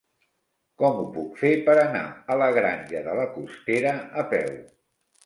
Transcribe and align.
Com 0.81 0.95
ho 1.01 1.03
puc 1.17 1.35
fer 1.41 1.51
per 1.67 1.75
anar 1.81 2.01
a 2.33 2.37
la 2.43 2.47
Granja 2.55 3.03
de 3.09 3.13
la 3.21 3.27
Costera 3.37 3.93
a 4.23 4.25
peu? 4.33 4.51